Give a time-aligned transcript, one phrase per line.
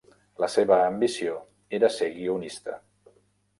[0.43, 1.35] La seva ambició
[1.81, 2.81] era ser guionista.